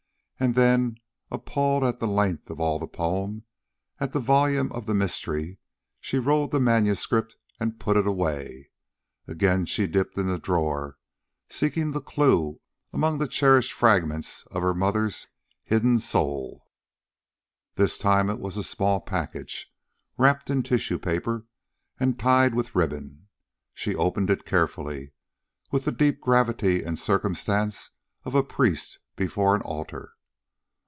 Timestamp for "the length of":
1.99-2.59